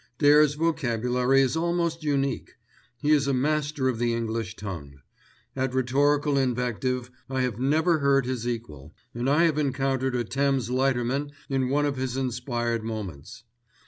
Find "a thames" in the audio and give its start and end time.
10.15-10.69